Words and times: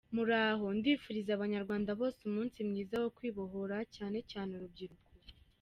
Muraho, 0.15 0.65
ndifuriza 0.77 1.31
abanyarwanda 1.33 1.89
bose 1.99 2.19
umunsi 2.29 2.57
mwiza 2.67 2.95
wo 3.03 3.09
kwibohora 3.17 3.77
cyane 3.95 4.17
cyane 4.31 4.51
urubyiruko. 4.57 5.07